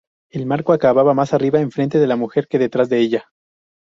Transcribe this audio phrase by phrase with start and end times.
[0.31, 3.29] El marco acaba más arriba enfrente de la mujer que detrás de ella.